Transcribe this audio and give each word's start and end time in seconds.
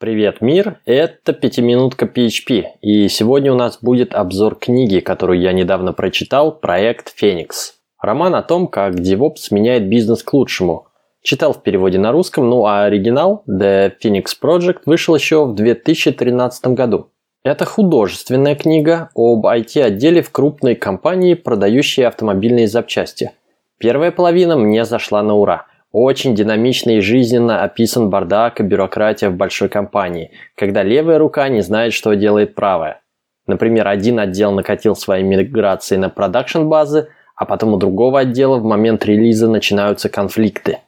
Привет, 0.00 0.40
мир! 0.40 0.80
Это 0.86 1.34
пятиминутка 1.34 2.06
PHP, 2.06 2.64
и 2.80 3.06
сегодня 3.08 3.52
у 3.52 3.54
нас 3.54 3.80
будет 3.82 4.14
обзор 4.14 4.54
книги, 4.54 5.00
которую 5.00 5.38
я 5.38 5.52
недавно 5.52 5.92
прочитал, 5.92 6.58
проект 6.58 7.12
«Феникс». 7.14 7.74
Роман 8.00 8.34
о 8.34 8.40
том, 8.40 8.66
как 8.66 8.94
DevOps 8.94 9.48
меняет 9.50 9.90
бизнес 9.90 10.22
к 10.22 10.32
лучшему. 10.32 10.86
Читал 11.20 11.52
в 11.52 11.62
переводе 11.62 11.98
на 11.98 12.12
русском, 12.12 12.48
ну 12.48 12.64
а 12.64 12.84
оригинал 12.84 13.44
The 13.46 13.92
Phoenix 14.02 14.28
Project 14.42 14.78
вышел 14.86 15.14
еще 15.14 15.44
в 15.44 15.54
2013 15.54 16.68
году. 16.68 17.10
Это 17.44 17.66
художественная 17.66 18.54
книга 18.54 19.10
об 19.14 19.44
IT-отделе 19.44 20.22
в 20.22 20.30
крупной 20.30 20.76
компании, 20.76 21.34
продающей 21.34 22.06
автомобильные 22.06 22.68
запчасти. 22.68 23.32
Первая 23.76 24.12
половина 24.12 24.56
мне 24.56 24.86
зашла 24.86 25.22
на 25.22 25.34
ура– 25.34 25.66
очень 25.92 26.34
динамично 26.34 26.90
и 26.90 27.00
жизненно 27.00 27.62
описан 27.62 28.10
бардак 28.10 28.60
и 28.60 28.62
бюрократия 28.62 29.28
в 29.28 29.36
большой 29.36 29.68
компании, 29.68 30.30
когда 30.54 30.82
левая 30.82 31.18
рука 31.18 31.48
не 31.48 31.62
знает, 31.62 31.92
что 31.92 32.14
делает 32.14 32.54
правая. 32.54 33.00
Например, 33.46 33.88
один 33.88 34.20
отдел 34.20 34.52
накатил 34.52 34.94
свои 34.94 35.22
миграции 35.22 35.96
на 35.96 36.08
продакшн-базы, 36.08 37.08
а 37.34 37.44
потом 37.46 37.74
у 37.74 37.76
другого 37.78 38.20
отдела 38.20 38.58
в 38.58 38.64
момент 38.64 39.04
релиза 39.04 39.48
начинаются 39.48 40.08
конфликты. 40.08 40.78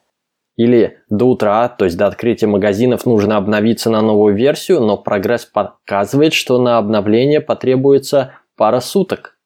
Или 0.56 0.98
до 1.09 1.25
утра, 1.30 1.69
то 1.69 1.87
есть 1.87 1.97
до 1.97 2.06
открытия 2.06 2.47
магазинов, 2.47 3.06
нужно 3.06 3.37
обновиться 3.37 3.91
на 3.91 4.03
новую 4.03 4.37
версию, 4.37 4.80
но 4.80 4.98
прогресс 4.98 5.47
показывает, 5.47 6.34
что 6.34 6.59
на 6.59 6.78
обновление 6.78 7.41
потребуется 7.41 8.34
пара 8.56 8.80
суток. 8.80 9.39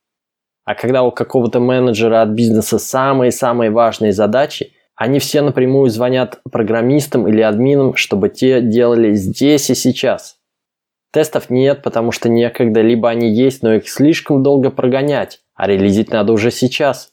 А 0.65 0.75
когда 0.75 1.05
у 1.05 1.13
какого-то 1.13 1.61
менеджера 1.61 2.23
от 2.23 2.31
бизнеса 2.31 2.79
самые-самые 2.79 3.71
важные 3.71 4.13
задачи, 4.13 4.73
они 4.97 5.19
все 5.19 5.43
напрямую 5.43 5.91
звонят 5.91 6.41
программистам 6.51 7.29
или 7.29 7.43
админам, 7.43 7.97
чтобы 7.97 8.31
те 8.31 8.63
делали 8.63 9.13
здесь 9.13 9.69
и 9.69 9.75
сейчас. 9.75 10.39
Тестов 11.13 11.51
нет, 11.51 11.83
потому 11.83 12.13
что 12.13 12.31
некогда, 12.31 12.81
либо 12.81 13.11
они 13.11 13.31
есть, 13.31 13.63
но 13.63 13.75
их 13.75 13.89
слишком 13.89 14.43
долго 14.43 14.71
прогонять, 14.71 15.41
а 15.55 15.67
релизить 15.67 16.11
надо 16.11 16.33
уже 16.33 16.51
сейчас. 16.51 17.11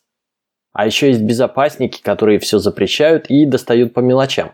А 0.71 0.85
еще 0.85 1.09
есть 1.09 1.21
безопасники, 1.21 2.01
которые 2.01 2.39
все 2.39 2.57
запрещают 2.57 3.29
и 3.29 3.45
достают 3.45 3.93
по 3.93 3.99
мелочам. 3.99 4.53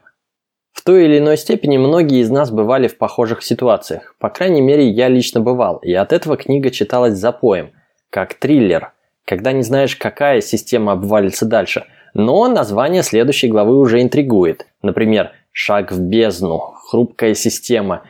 В 0.72 0.84
той 0.84 1.06
или 1.06 1.20
иной 1.20 1.38
степени 1.38 1.78
многие 1.78 2.22
из 2.22 2.30
нас 2.30 2.52
бывали 2.52 2.88
в 2.88 2.98
похожих 2.98 3.44
ситуациях. 3.44 4.16
По 4.20 4.30
крайней 4.30 4.62
мере, 4.62 4.90
я 4.90 5.08
лично 5.08 5.40
бывал, 5.40 5.78
и 5.78 5.94
от 5.94 6.14
этого 6.14 6.36
книга 6.36 6.72
читалась 6.72 7.14
запоем, 7.14 7.72
как 8.10 8.34
триллер, 8.36 8.94
когда 9.26 9.52
не 9.52 9.62
знаешь, 9.62 9.96
какая 9.96 10.42
система 10.42 10.94
обвалится 10.94 11.46
дальше– 11.46 11.86
но 12.14 12.48
название 12.48 13.04
следующей 13.04 13.48
главы 13.48 13.78
уже 13.78 14.02
интригует. 14.02 14.68
Например, 14.82 15.32
«Шаг 15.52 15.92
в 15.92 16.00
бездну», 16.00 16.60
«Хрупкая 16.90 17.34
система», 17.34 18.04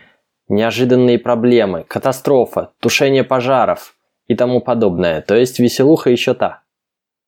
«Неожиданные 0.48 1.20
проблемы», 1.20 1.86
«Катастрофа», 1.88 2.72
«Тушение 2.80 3.24
пожаров» 3.24 3.96
и 4.28 4.36
тому 4.36 4.62
подобное. 4.62 5.22
То 5.22 5.36
есть 5.36 5.60
веселуха 5.60 6.10
еще 6.10 6.34
та. 6.34 6.62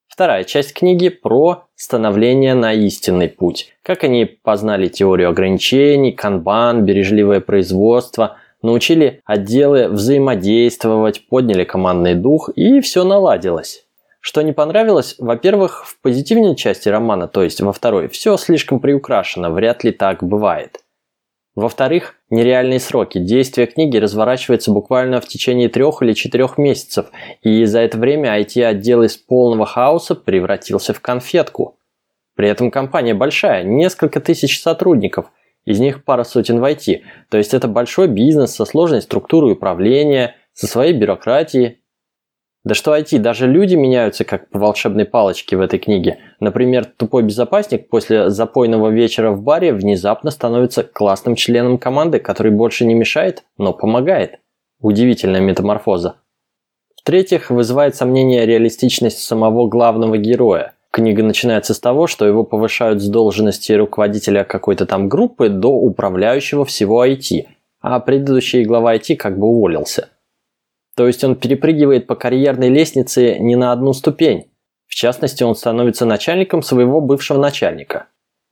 Вторая 0.07 0.43
часть 0.43 0.73
книги 0.73 1.07
про 1.07 1.63
становление 1.75 2.53
на 2.53 2.73
истинный 2.73 3.29
путь. 3.29 3.73
Как 3.81 4.03
они 4.03 4.25
познали 4.25 4.87
теорию 4.87 5.29
ограничений, 5.29 6.11
канбан, 6.11 6.83
бережливое 6.83 7.39
производство, 7.39 8.37
научили 8.61 9.21
отделы 9.25 9.87
взаимодействовать, 9.87 11.27
подняли 11.29 11.63
командный 11.63 12.15
дух 12.15 12.49
и 12.55 12.81
все 12.81 13.03
наладилось. 13.03 13.85
Что 14.21 14.43
не 14.43 14.53
понравилось, 14.53 15.15
во-первых, 15.17 15.85
в 15.87 15.99
позитивной 15.99 16.55
части 16.55 16.87
романа, 16.87 17.27
то 17.27 17.41
есть 17.41 17.59
во 17.59 17.73
второй, 17.73 18.07
все 18.07 18.37
слишком 18.37 18.79
приукрашено, 18.79 19.49
вряд 19.49 19.83
ли 19.83 19.91
так 19.91 20.23
бывает. 20.23 20.83
Во-вторых, 21.55 22.15
нереальные 22.29 22.79
сроки. 22.79 23.17
Действие 23.17 23.65
книги 23.65 23.97
разворачивается 23.97 24.71
буквально 24.71 25.19
в 25.19 25.27
течение 25.27 25.69
трех 25.69 26.03
или 26.03 26.13
четырех 26.13 26.59
месяцев, 26.59 27.07
и 27.41 27.65
за 27.65 27.79
это 27.79 27.97
время 27.97 28.39
IT-отдел 28.39 29.01
из 29.01 29.17
полного 29.17 29.65
хаоса 29.65 30.13
превратился 30.13 30.93
в 30.93 31.01
конфетку. 31.01 31.79
При 32.35 32.47
этом 32.47 32.69
компания 32.69 33.15
большая, 33.15 33.63
несколько 33.63 34.21
тысяч 34.21 34.61
сотрудников, 34.61 35.31
из 35.65 35.79
них 35.79 36.05
пара 36.05 36.23
сотен 36.23 36.59
в 36.59 36.63
IT, 36.63 37.01
то 37.29 37.37
есть 37.37 37.55
это 37.55 37.67
большой 37.67 38.07
бизнес 38.07 38.55
со 38.55 38.65
сложной 38.65 39.01
структурой 39.01 39.53
управления, 39.53 40.35
со 40.53 40.67
своей 40.67 40.93
бюрократией, 40.93 41.80
да 42.63 42.75
что 42.75 42.95
IT, 42.95 43.17
даже 43.17 43.47
люди 43.47 43.73
меняются 43.73 44.23
как 44.23 44.49
по 44.49 44.59
волшебной 44.59 45.05
палочке 45.05 45.57
в 45.57 45.61
этой 45.61 45.79
книге. 45.79 46.19
Например, 46.39 46.85
тупой 46.85 47.23
безопасник 47.23 47.89
после 47.89 48.29
запойного 48.29 48.89
вечера 48.89 49.31
в 49.31 49.41
баре 49.41 49.73
внезапно 49.73 50.29
становится 50.29 50.83
классным 50.83 51.35
членом 51.35 51.79
команды, 51.79 52.19
который 52.19 52.51
больше 52.51 52.85
не 52.85 52.93
мешает, 52.93 53.43
но 53.57 53.73
помогает. 53.73 54.39
Удивительная 54.79 55.41
метаморфоза. 55.41 56.17
В-третьих, 56.95 57.49
вызывает 57.49 57.95
сомнение 57.95 58.45
реалистичность 58.45 59.19
самого 59.19 59.67
главного 59.67 60.19
героя. 60.19 60.75
Книга 60.91 61.23
начинается 61.23 61.73
с 61.73 61.79
того, 61.79 62.05
что 62.05 62.27
его 62.27 62.43
повышают 62.43 63.01
с 63.01 63.07
должности 63.07 63.71
руководителя 63.71 64.43
какой-то 64.43 64.85
там 64.85 65.09
группы 65.09 65.49
до 65.49 65.69
управляющего 65.69 66.65
всего 66.65 67.03
IT, 67.03 67.47
а 67.79 67.99
предыдущий 67.99 68.63
глава 68.65 68.95
IT 68.95 69.15
как 69.15 69.39
бы 69.39 69.47
уволился– 69.47 70.09
то 70.95 71.07
есть 71.07 71.23
он 71.23 71.35
перепрыгивает 71.35 72.07
по 72.07 72.15
карьерной 72.15 72.69
лестнице 72.69 73.37
не 73.39 73.55
на 73.55 73.71
одну 73.71 73.93
ступень. 73.93 74.51
В 74.87 74.95
частности, 74.95 75.43
он 75.43 75.55
становится 75.55 76.05
начальником 76.05 76.61
своего 76.61 76.99
бывшего 76.99 77.37
начальника. 77.37 78.07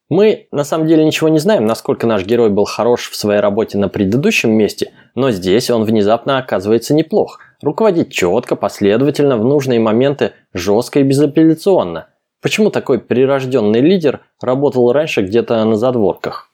Мы 0.09 0.47
на 0.51 0.63
самом 0.63 0.87
деле 0.87 1.05
ничего 1.05 1.29
не 1.29 1.37
знаем, 1.37 1.65
насколько 1.65 2.07
наш 2.07 2.25
герой 2.25 2.49
был 2.49 2.65
хорош 2.65 3.09
в 3.11 3.15
своей 3.15 3.41
работе 3.41 3.77
на 3.77 3.89
предыдущем 3.89 4.51
месте, 4.51 4.91
но 5.13 5.29
здесь 5.29 5.69
он 5.69 5.83
внезапно 5.83 6.39
оказывается 6.39 6.95
неплох. 6.95 7.39
Руководит 7.61 8.09
четко, 8.09 8.55
последовательно, 8.55 9.37
в 9.37 9.45
нужные 9.45 9.79
моменты, 9.79 10.31
жестко 10.53 11.01
и 11.01 11.03
безапелляционно. 11.03 12.07
Почему 12.41 12.71
такой 12.71 12.99
прирожденный 12.99 13.81
лидер 13.81 14.21
работал 14.41 14.91
раньше 14.91 15.21
где-то 15.21 15.63
на 15.65 15.75
задворках? 15.75 16.51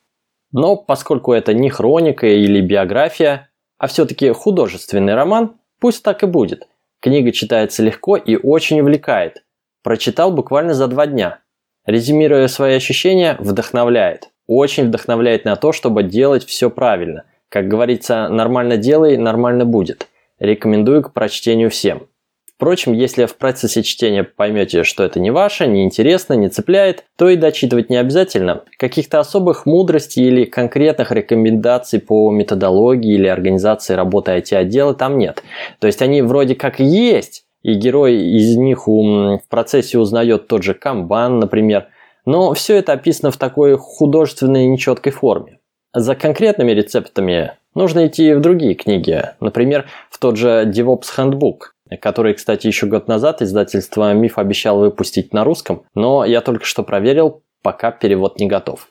Но 0.51 0.75
поскольку 0.75 1.31
это 1.31 1.53
не 1.53 1.69
хроника 1.69 2.27
или 2.27 2.59
биография, 2.59 3.49
а 3.77 3.87
все-таки 3.87 4.31
художественный 4.31 5.13
роман, 5.13 5.57
Пусть 5.79 6.03
так 6.03 6.23
и 6.23 6.25
будет. 6.25 6.67
Книга 7.01 7.31
читается 7.31 7.83
легко 7.83 8.17
и 8.17 8.35
очень 8.35 8.81
увлекает. 8.81 9.43
Прочитал 9.83 10.31
буквально 10.31 10.73
за 10.73 10.87
два 10.87 11.05
дня. 11.05 11.39
Резюмируя 11.85 12.47
свои 12.47 12.75
ощущения, 12.75 13.37
вдохновляет. 13.39 14.29
Очень 14.47 14.87
вдохновляет 14.87 15.45
на 15.45 15.55
то, 15.55 15.71
чтобы 15.71 16.03
делать 16.03 16.45
все 16.45 16.69
правильно. 16.69 17.25
Как 17.49 17.67
говорится, 17.67 18.27
нормально 18.29 18.77
делай, 18.77 19.17
нормально 19.17 19.65
будет. 19.65 20.07
Рекомендую 20.39 21.03
к 21.03 21.13
прочтению 21.13 21.69
всем. 21.69 22.07
Впрочем, 22.55 22.93
если 22.93 23.25
в 23.25 23.35
процессе 23.35 23.83
чтения 23.83 24.23
поймете, 24.23 24.83
что 24.83 25.03
это 25.03 25.19
не 25.19 25.29
ваше, 25.29 25.67
не 25.67 25.83
интересно, 25.83 26.35
не 26.35 26.47
цепляет, 26.47 27.03
то 27.17 27.27
и 27.27 27.35
дочитывать 27.35 27.89
не 27.89 27.97
обязательно. 27.97 28.63
Каких-то 28.77 29.19
особых 29.19 29.65
мудростей 29.65 30.23
или 30.25 30.45
конкретных 30.45 31.11
рекомендаций 31.11 31.99
по 31.99 32.31
методологии 32.31 33.15
или 33.15 33.27
организации 33.27 33.93
работы 33.93 34.31
IT-отдела 34.31 34.93
там 34.93 35.17
нет. 35.17 35.43
То 35.79 35.87
есть 35.87 36.01
они 36.01 36.21
вроде 36.21 36.55
как 36.55 36.79
есть, 36.79 37.45
и 37.61 37.73
герой 37.73 38.15
из 38.15 38.55
них 38.55 38.87
в 38.87 39.41
процессе 39.49 39.97
узнает 39.97 40.47
тот 40.47 40.63
же 40.63 40.73
камбан, 40.73 41.39
например, 41.39 41.87
но 42.25 42.53
все 42.53 42.77
это 42.77 42.93
описано 42.93 43.31
в 43.31 43.37
такой 43.37 43.75
художественной 43.77 44.65
нечеткой 44.67 45.11
форме. 45.11 45.59
За 45.93 46.15
конкретными 46.15 46.71
рецептами 46.71 47.51
нужно 47.73 48.07
идти 48.07 48.33
в 48.33 48.39
другие 48.39 48.75
книги, 48.75 49.23
например, 49.39 49.85
в 50.09 50.19
тот 50.19 50.37
же 50.37 50.63
DevOps 50.65 51.05
Handbook, 51.17 51.74
который, 52.01 52.33
кстати, 52.33 52.67
еще 52.67 52.87
год 52.87 53.07
назад 53.07 53.41
издательство 53.41 54.13
«Миф» 54.13 54.37
обещал 54.37 54.79
выпустить 54.79 55.33
на 55.33 55.43
русском, 55.43 55.83
но 55.93 56.25
я 56.25 56.41
только 56.41 56.65
что 56.65 56.83
проверил, 56.83 57.43
пока 57.61 57.91
перевод 57.91 58.39
не 58.39 58.47
готов. 58.47 58.89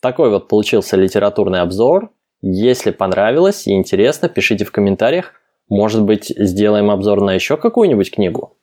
Такой 0.00 0.30
вот 0.30 0.48
получился 0.48 0.96
литературный 0.96 1.60
обзор. 1.60 2.10
Если 2.42 2.90
понравилось 2.90 3.66
и 3.66 3.72
интересно, 3.72 4.28
пишите 4.28 4.64
в 4.64 4.72
комментариях. 4.72 5.32
Может 5.68 6.02
быть, 6.02 6.26
сделаем 6.36 6.90
обзор 6.90 7.20
на 7.22 7.32
еще 7.32 7.56
какую-нибудь 7.56 8.12
книгу? 8.12 8.56